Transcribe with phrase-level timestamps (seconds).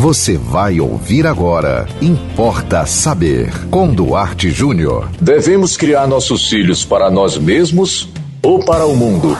[0.00, 1.84] Você vai ouvir agora.
[2.00, 3.50] Importa saber.
[3.68, 5.10] Com Duarte Júnior.
[5.20, 8.08] Devemos criar nossos filhos para nós mesmos
[8.40, 9.36] ou para o mundo?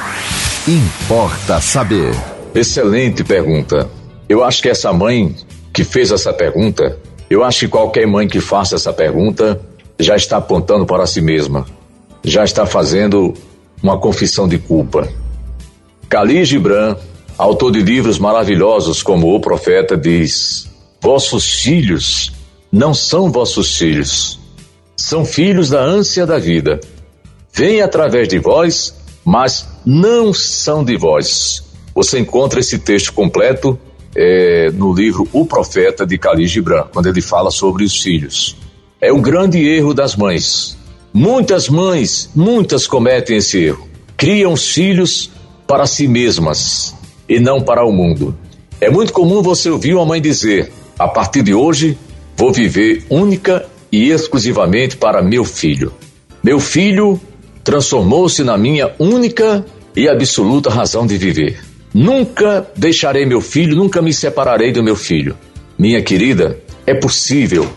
[0.66, 2.12] Importa saber.
[2.52, 3.88] Excelente pergunta.
[4.28, 5.32] Eu acho que essa mãe
[5.72, 6.98] que fez essa pergunta,
[7.30, 9.60] eu acho que qualquer mãe que faça essa pergunta
[9.96, 11.66] já está apontando para si mesma,
[12.24, 13.32] já está fazendo
[13.80, 15.06] uma confissão de culpa.
[16.10, 16.96] Khalil Gibran
[17.38, 20.68] autor de livros maravilhosos como O Profeta, diz:
[21.00, 22.32] Vossos filhos
[22.70, 24.38] não são vossos filhos,
[24.96, 26.80] são filhos da ânsia da vida.
[27.54, 31.62] Vêm através de vós, mas não são de vós.
[31.94, 33.78] Você encontra esse texto completo
[34.14, 38.56] é, no livro O Profeta de Khalil Gibran, quando ele fala sobre os filhos.
[39.00, 40.76] É um grande erro das mães.
[41.12, 43.88] Muitas mães, muitas cometem esse erro.
[44.16, 45.30] Criam os filhos
[45.66, 46.97] para si mesmas
[47.28, 48.36] e não para o mundo.
[48.80, 51.98] É muito comum você ouvir uma mãe dizer: a partir de hoje,
[52.36, 55.92] vou viver única e exclusivamente para meu filho.
[56.42, 57.20] Meu filho
[57.64, 61.60] transformou-se na minha única e absoluta razão de viver.
[61.92, 65.36] Nunca deixarei meu filho, nunca me separarei do meu filho.
[65.78, 67.68] Minha querida, é possível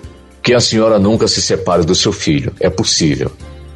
[0.42, 2.54] que a senhora nunca se separe do seu filho.
[2.60, 3.32] É possível.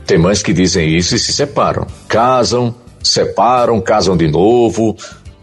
[0.06, 1.88] Tem mães que dizem isso e se separam.
[2.08, 4.96] Casam, separam, casam de novo,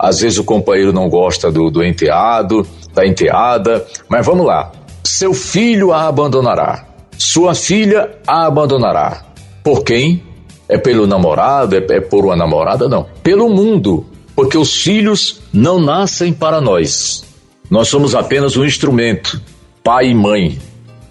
[0.02, 4.72] às vezes o companheiro não gosta do, do enteado, da enteada, mas vamos lá.
[5.04, 9.22] Seu filho a abandonará, sua filha a abandonará.
[9.62, 10.20] Por quem?
[10.68, 11.76] É pelo namorado?
[11.76, 12.88] É, é por uma namorada?
[12.88, 13.06] Não.
[13.22, 14.04] Pelo mundo.
[14.34, 17.22] Porque os filhos não nascem para nós.
[17.70, 19.40] Nós somos apenas um instrumento,
[19.84, 20.58] pai e mãe.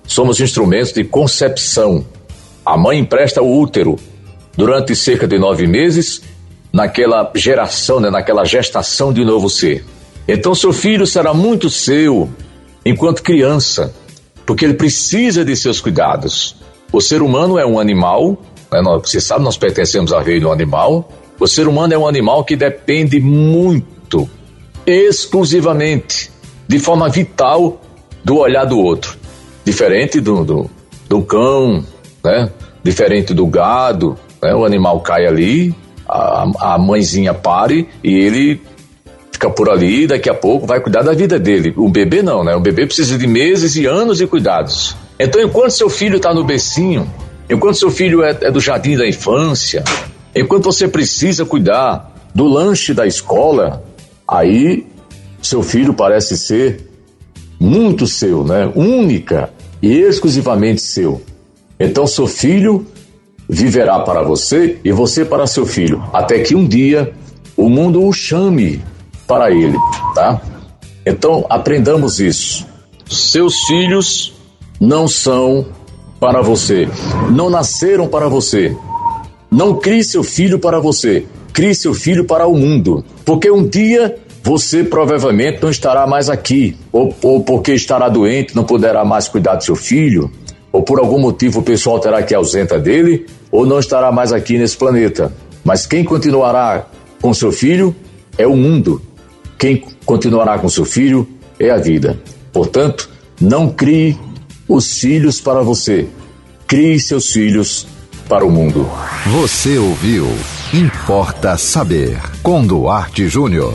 [0.06, 2.06] Somos instrumentos de concepção.
[2.66, 3.98] A mãe empresta o útero
[4.58, 6.22] durante cerca de nove meses
[6.72, 9.86] naquela geração, né, naquela gestação de novo ser.
[10.28, 12.30] Então seu filho será muito seu
[12.86, 13.94] enquanto criança,
[14.46, 16.56] porque ele precisa de seus cuidados.
[16.92, 18.38] O ser humano é um animal,
[18.72, 21.12] né, você sabe, nós pertencemos ao reino animal.
[21.40, 24.30] O ser humano é um animal que depende muito,
[24.86, 26.32] exclusivamente,
[26.68, 27.82] de forma vital,
[28.24, 29.18] do olhar do outro.
[29.66, 30.70] Diferente do, do,
[31.10, 31.84] do cão,
[32.24, 32.52] né?
[32.84, 34.54] diferente do gado, né?
[34.54, 35.76] o animal cai ali,
[36.12, 38.62] a, a mãezinha pare e ele
[39.32, 41.74] fica por ali e daqui a pouco vai cuidar da vida dele.
[41.78, 42.54] O bebê não, né?
[42.56, 44.96] O bebê precisa de meses e anos de cuidados.
[45.18, 47.10] Então, enquanto seu filho está no becinho,
[47.50, 49.84] enquanto seu filho é, é do jardim da infância,
[50.36, 53.84] enquanto você precisa cuidar do lanche da escola,
[54.28, 54.86] aí
[55.42, 56.90] seu filho parece ser
[57.60, 58.72] muito seu, né?
[58.76, 59.50] Única
[59.82, 61.22] e exclusivamente seu.
[61.80, 62.86] Então, seu filho
[63.52, 67.14] viverá para você e você para seu filho, até que um dia
[67.58, 68.82] o mundo o chame
[69.28, 69.78] para ele,
[70.16, 70.42] tá?
[71.06, 72.66] Então aprendamos isso.
[73.10, 74.34] Seus filhos
[74.80, 75.66] não são
[76.18, 76.88] para você,
[77.30, 78.74] não nasceram para você.
[79.52, 84.18] Não crie seu filho para você, crie seu filho para o mundo, porque um dia
[84.42, 89.56] você provavelmente não estará mais aqui, ou, ou porque estará doente, não poderá mais cuidar
[89.56, 90.32] do seu filho,
[90.72, 94.58] ou por algum motivo o pessoal terá que ausenta dele, ou não estará mais aqui
[94.58, 95.34] nesse planeta.
[95.64, 96.88] Mas quem continuará
[97.22, 97.96] com seu filho
[98.38, 99.02] é o mundo.
[99.58, 101.28] Quem continuará com seu filho
[101.60, 102.20] é a vida.
[102.52, 103.10] Portanto,
[103.40, 104.18] não crie
[104.68, 106.08] os filhos para você.
[106.66, 107.86] Crie seus filhos
[108.28, 108.90] para o mundo.
[109.28, 110.28] Você ouviu
[110.74, 113.74] Importa Saber com Duarte Júnior.